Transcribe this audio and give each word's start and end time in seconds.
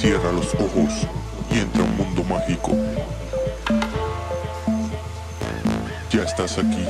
Cierra 0.00 0.30
los 0.30 0.54
ojos 0.54 1.08
y 1.50 1.58
entra 1.58 1.82
a 1.82 1.84
un 1.84 1.96
mundo 1.96 2.22
mágico. 2.22 2.70
Ya 6.12 6.22
estás 6.22 6.56
aquí. 6.56 6.86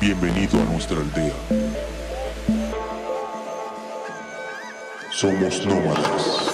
Bienvenido 0.00 0.58
a 0.58 0.64
nuestra 0.64 0.96
aldea. 0.96 1.34
Somos 5.10 5.66
nómadas. 5.66 6.45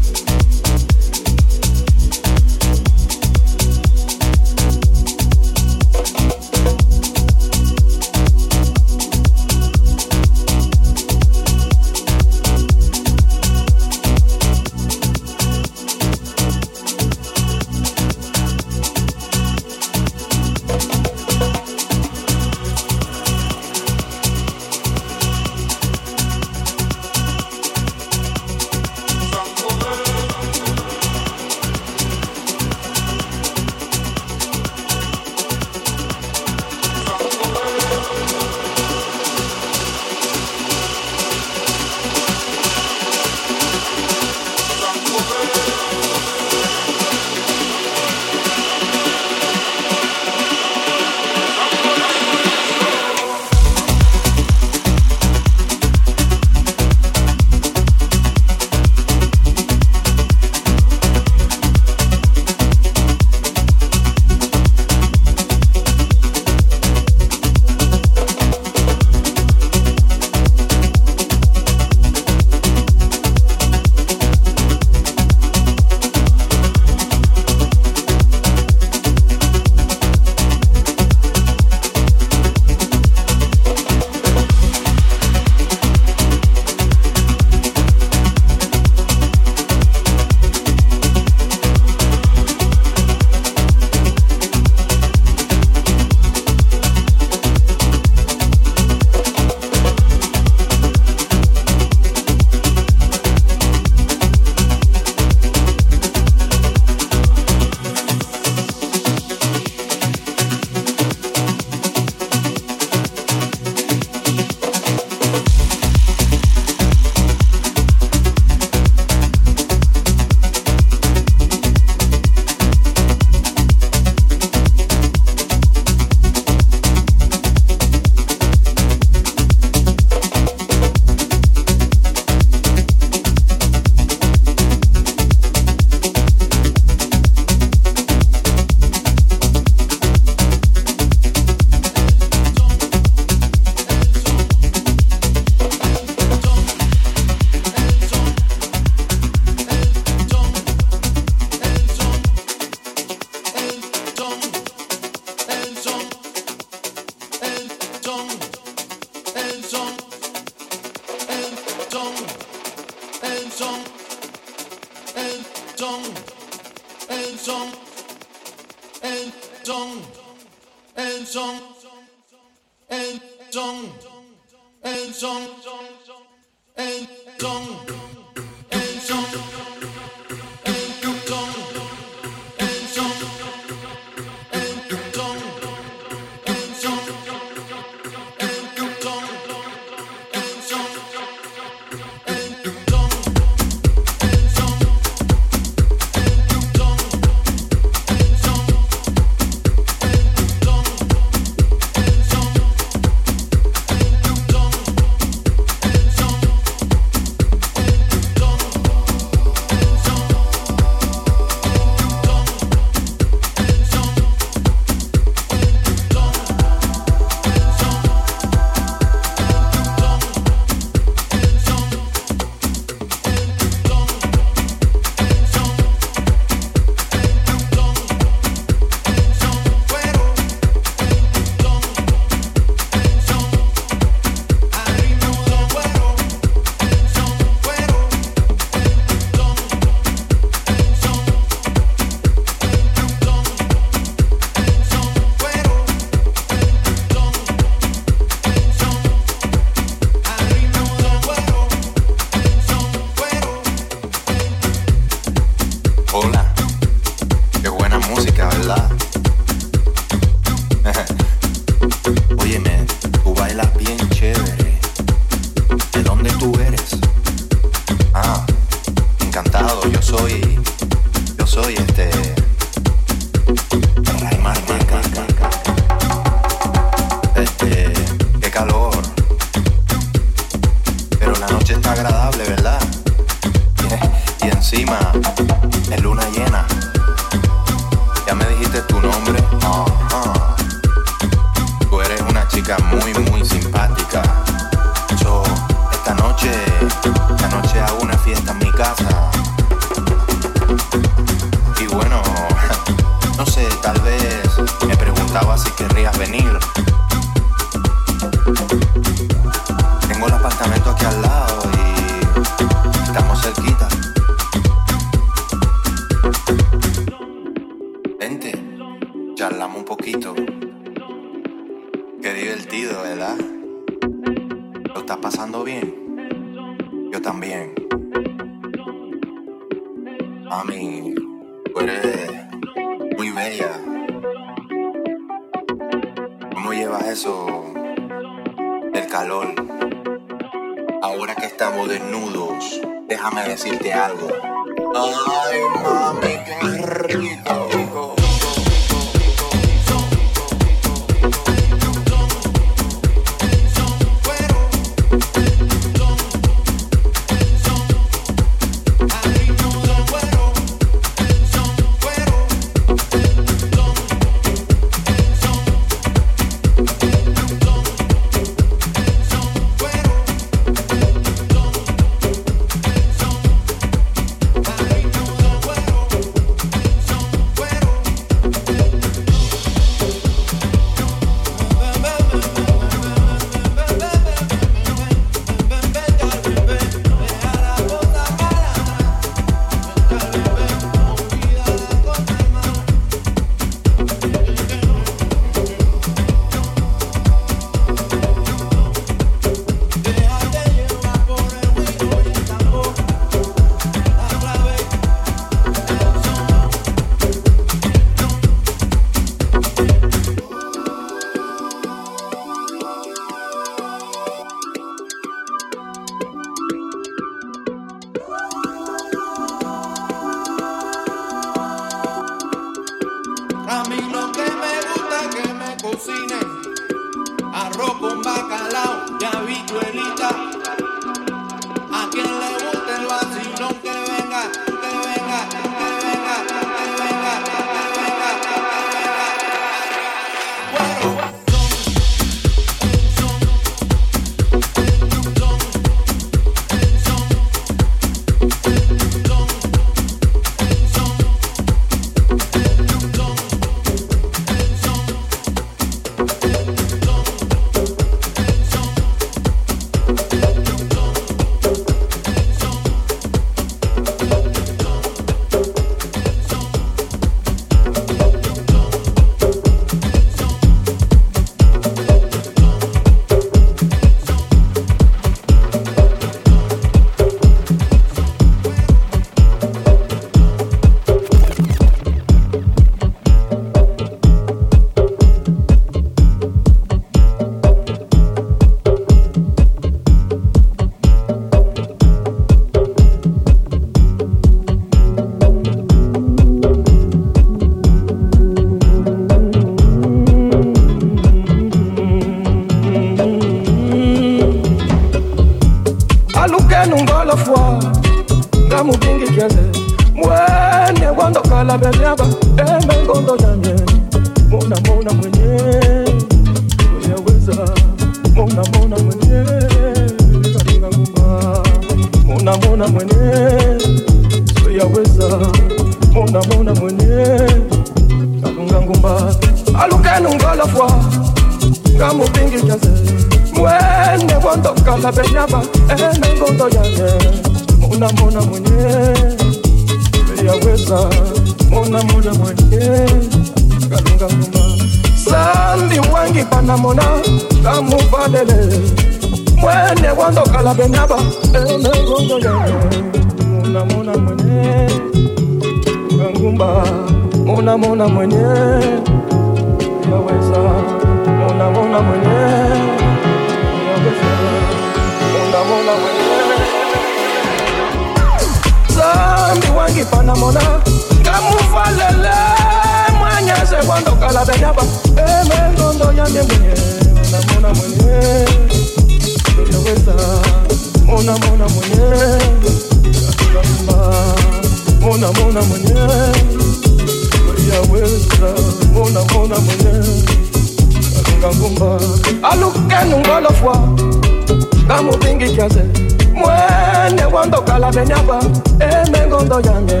Kalala 597.70 597.90
venye 597.92 598.14
hapa 598.14 598.40
eme 598.80 599.18
eh, 599.18 599.26
ngondo 599.28 599.60
yange. 599.60 600.00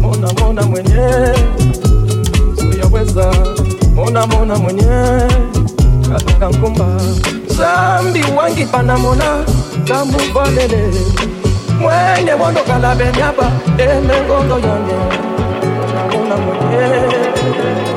Mona 0.00 0.32
mona 0.40 0.62
mwenye. 0.62 1.34
Siyaweza 2.56 3.32
mona 3.94 4.26
mona 4.26 4.56
mwenye. 4.56 4.82
Katika 6.12 6.50
mkumba 6.50 6.86
zambi 7.46 8.24
wangi 8.36 8.64
pana 8.64 8.98
mona 8.98 9.44
kamuvalele 9.88 10.90
mwenye 11.80 12.32
wondo 12.32 12.60
kala 12.62 12.94
venye 12.94 13.22
hapa 13.22 13.52
eme 13.78 14.14
eh, 14.16 14.24
ngondo 14.26 14.58
yange. 14.58 14.94
Mona 16.16 16.16
mona 16.16 16.36
mwenye. 16.36 17.95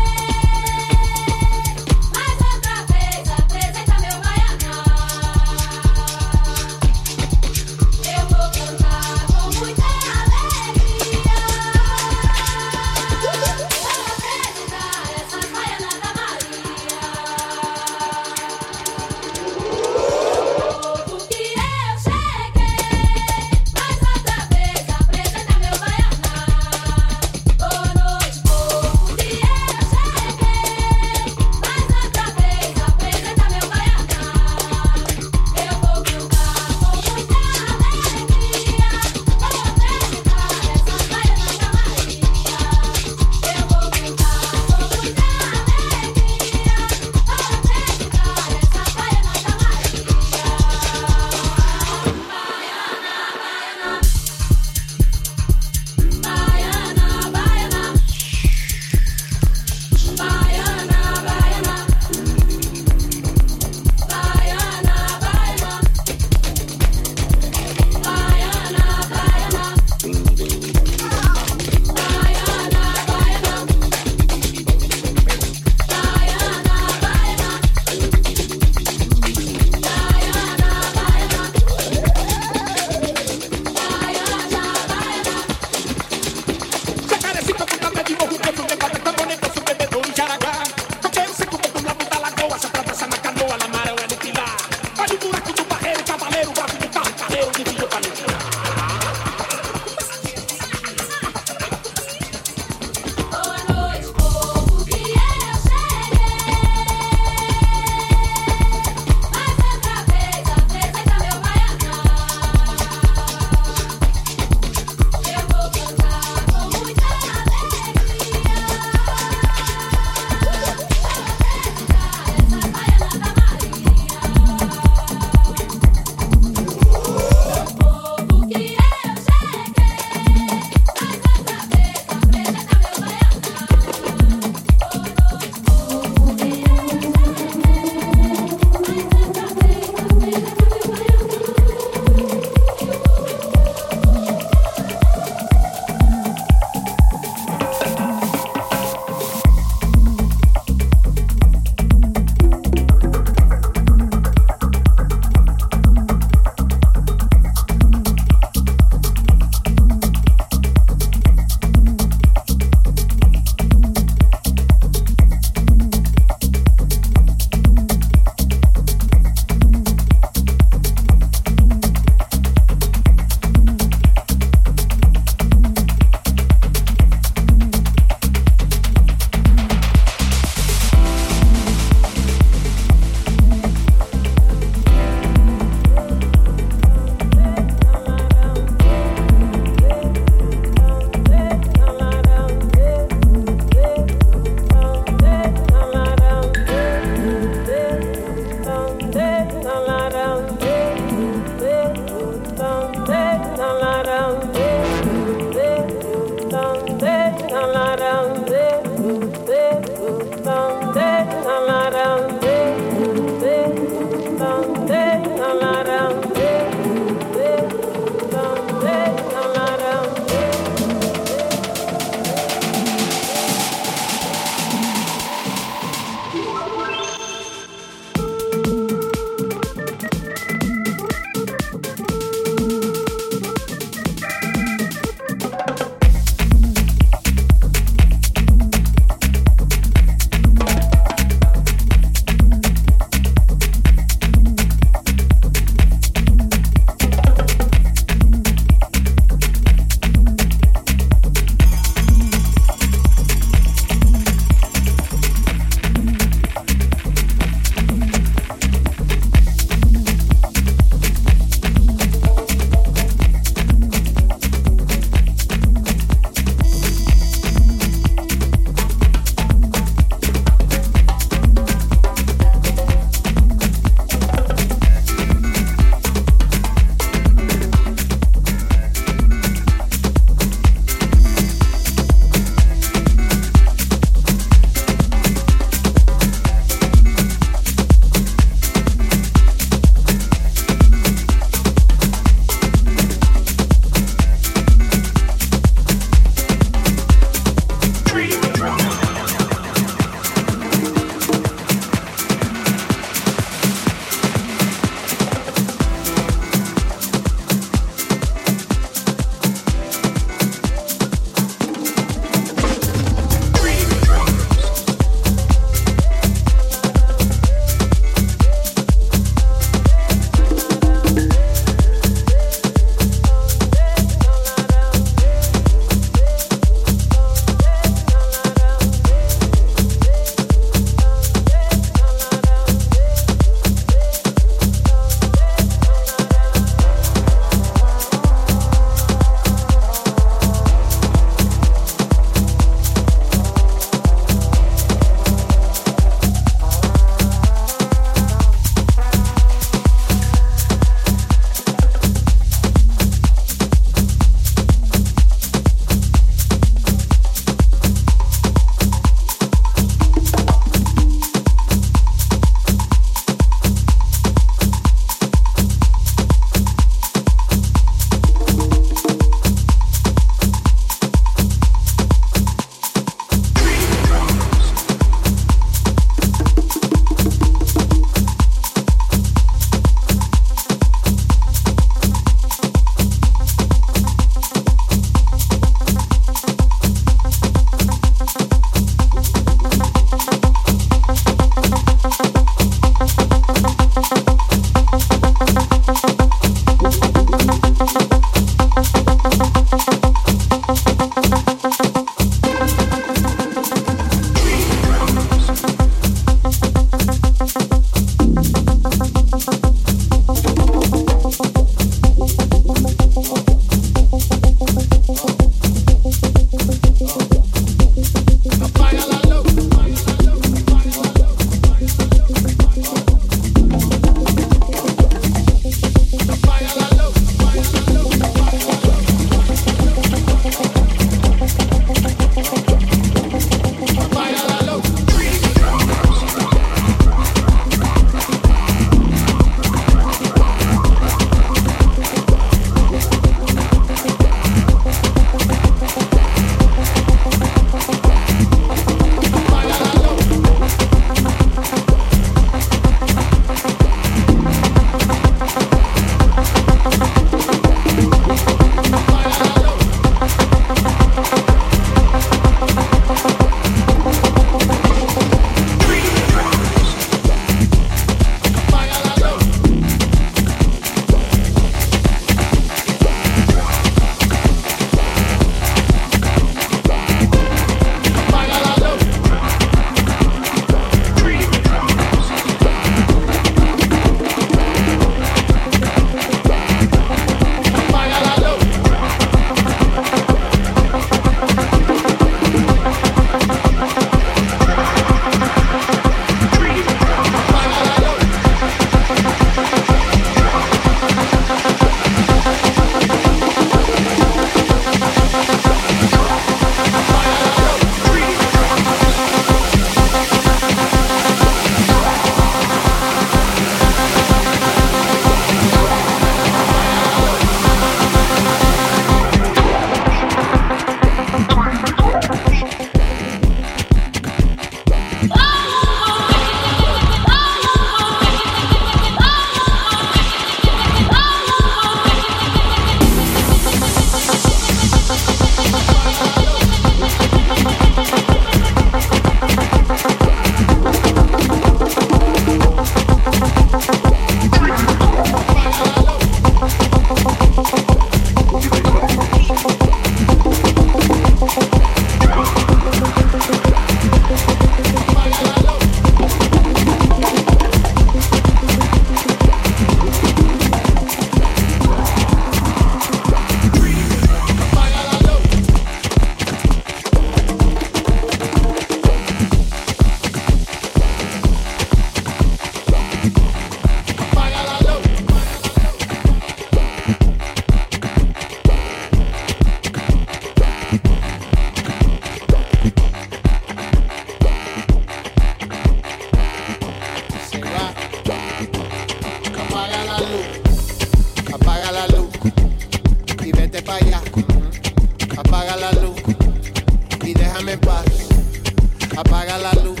apaga 599.34 599.58
la 599.58 599.72
luz. 599.82 600.00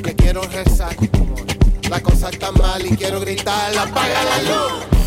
Que 0.00 0.14
quiero 0.14 0.42
rezar, 0.42 0.94
la 1.90 2.00
cosa 2.00 2.28
está 2.30 2.52
mal 2.52 2.86
y 2.86 2.96
quiero 2.96 3.20
gritar, 3.20 3.76
apaga 3.76 4.24
la 4.24 4.42
luz. 4.42 4.97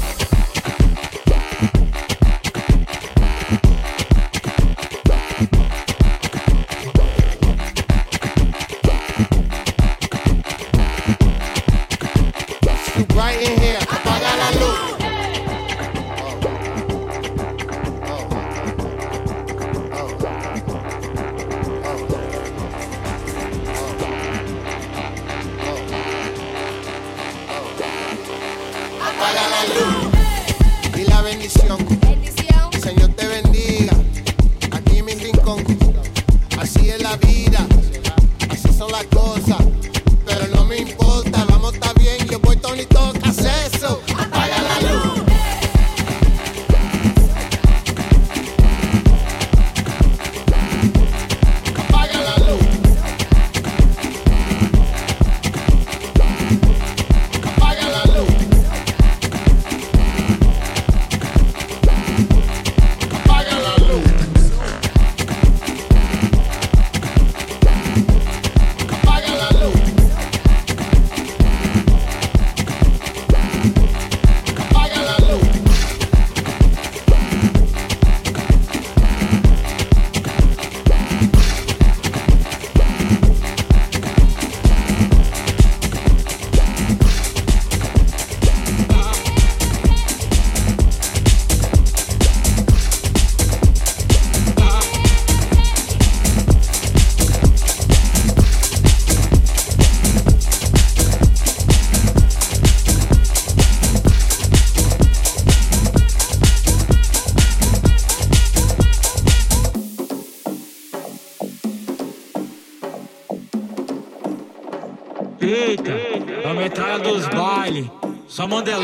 Só 118.31 118.47
Mandelão. 118.47 118.81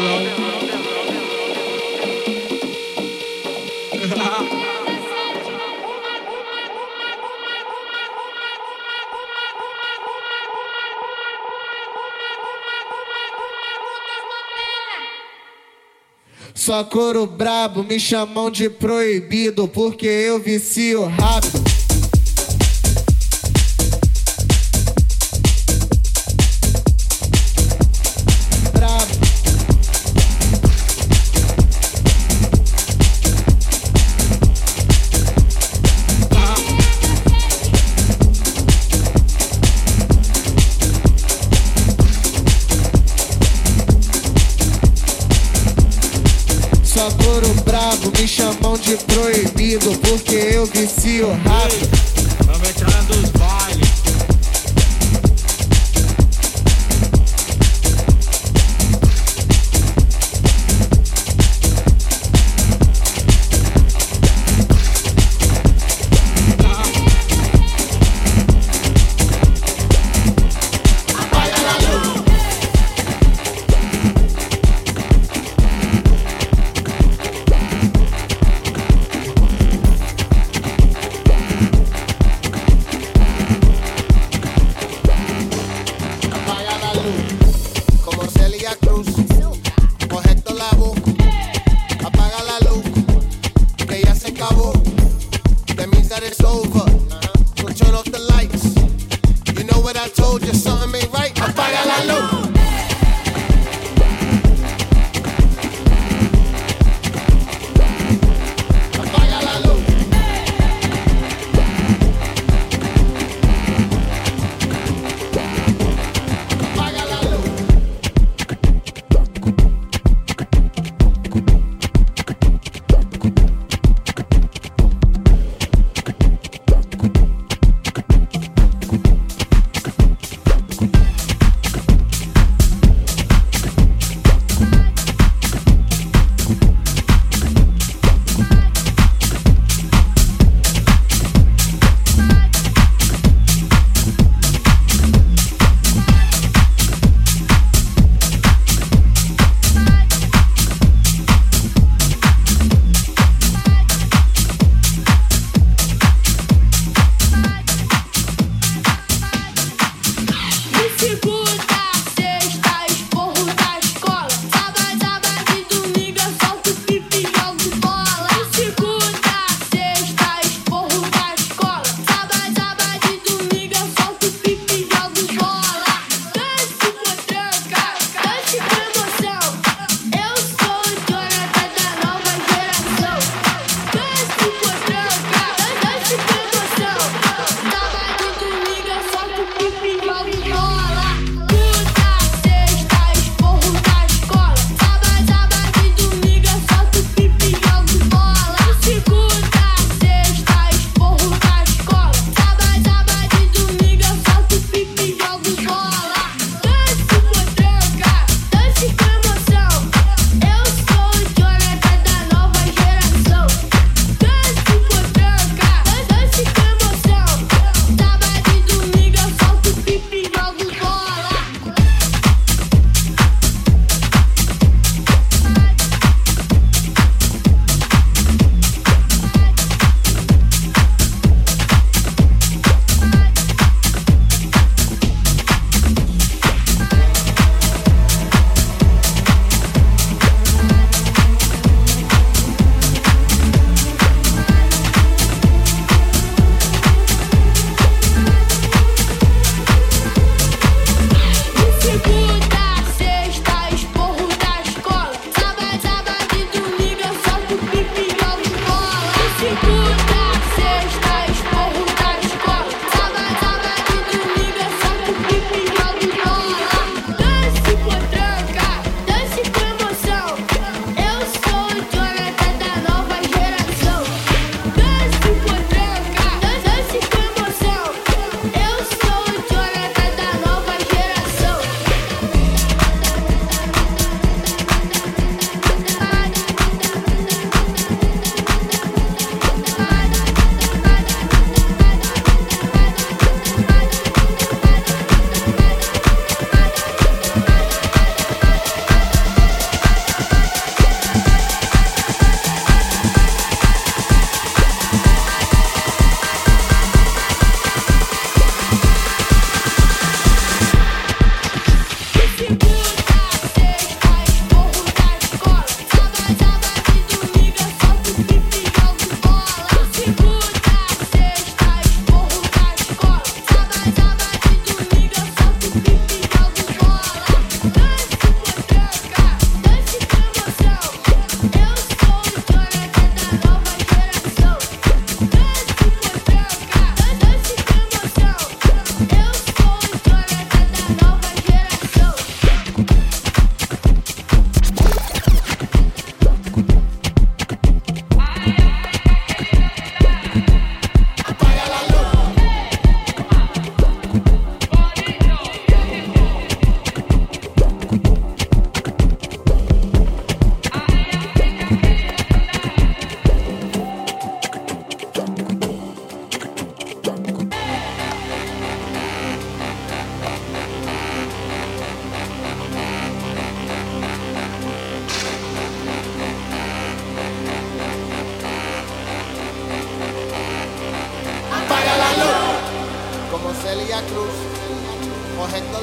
Só 16.54 16.84
couro 16.84 17.26
brabo, 17.26 17.84
me 17.84 17.98
chamam 17.98 18.52
de 18.52 18.70
proibido, 18.70 19.66
porque 19.70 20.06
eu 20.08 20.40
vicio 20.40 21.06
rápido. 21.06 21.67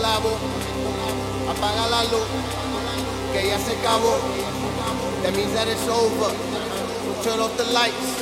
Labo, 0.05 0.37
apaga 1.49 1.89
la 1.89 2.03
luz, 2.05 2.28
que 3.32 3.49
ya 3.49 3.59
se 3.59 3.72
acabó. 3.72 4.18
That 5.22 5.35
means 5.35 5.53
that 5.55 5.66
it's 5.66 5.89
over. 5.89 6.30
Turn 7.22 7.41
off 7.41 7.57
the 7.57 7.64
lights. 7.72 8.20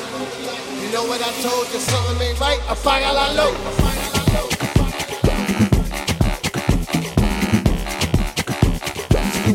You 0.80 0.92
know 0.92 1.04
what 1.04 1.20
I 1.20 1.32
told 1.42 1.66
you, 1.72 1.80
something 1.80 2.22
ain't 2.22 2.38
right. 2.38 2.60
Apaga 2.68 3.12
la 3.12 3.32
luz. 3.32 3.56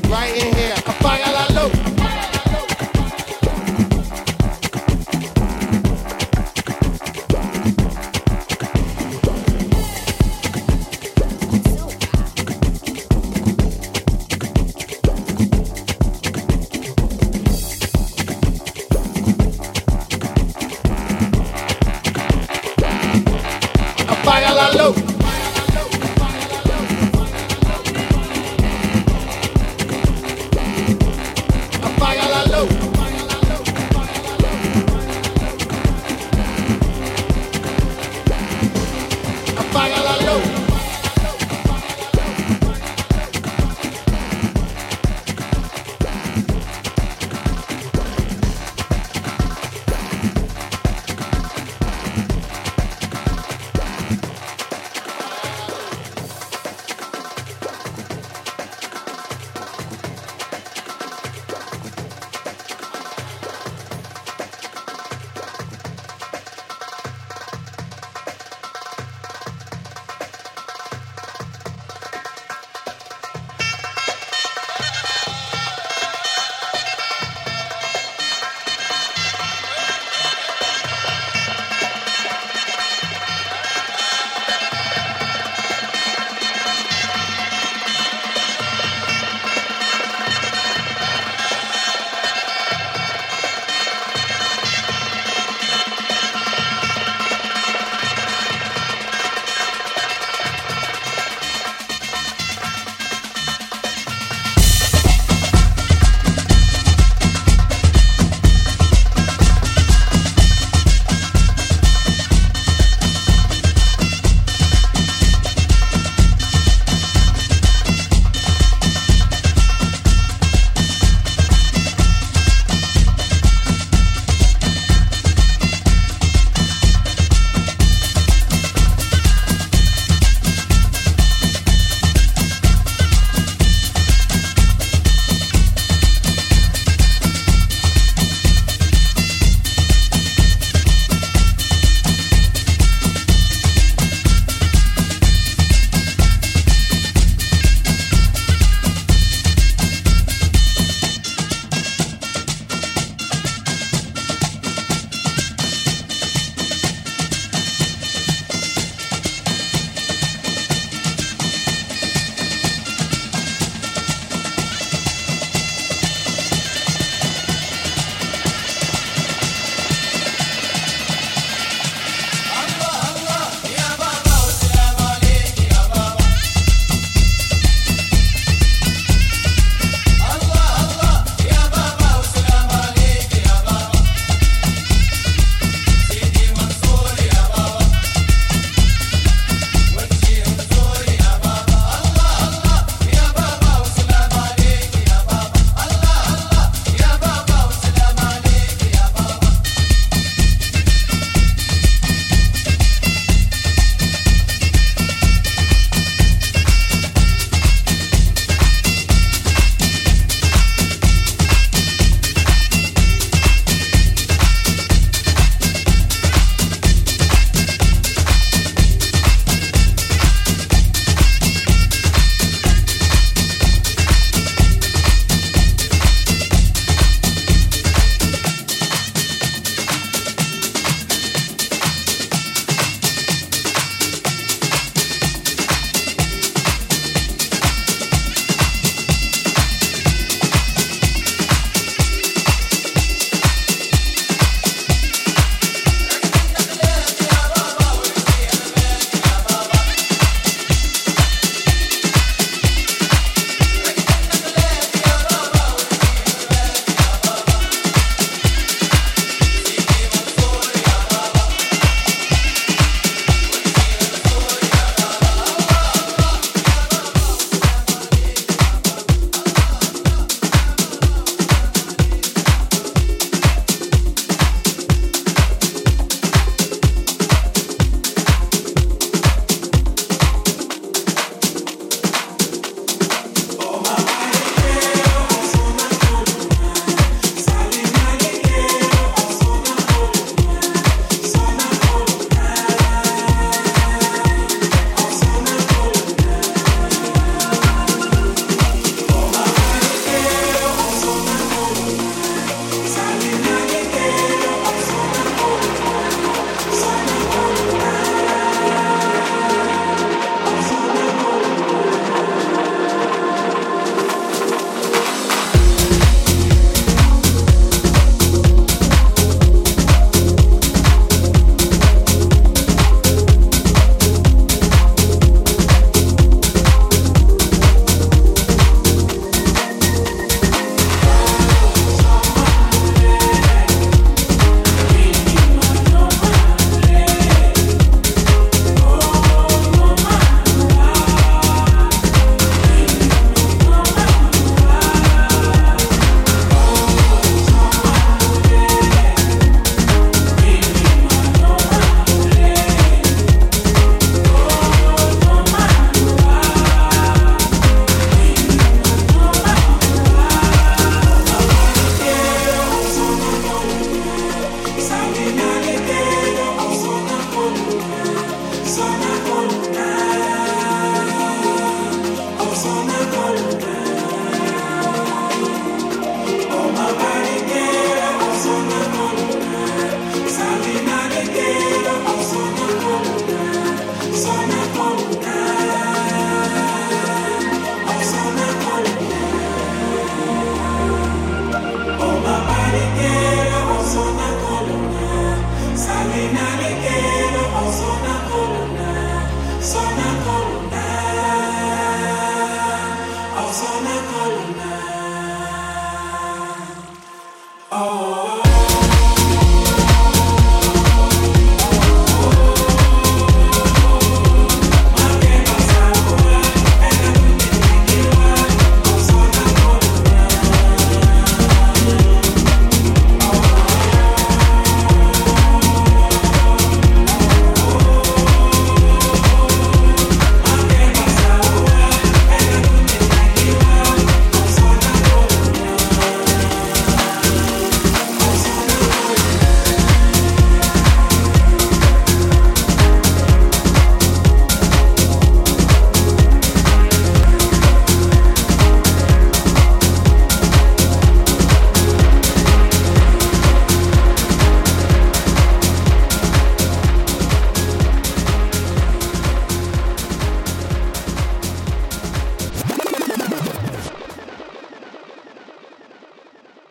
Right 0.09 0.35
in 0.35 0.55
here. 0.55 0.76